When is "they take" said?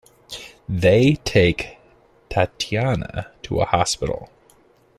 0.67-1.77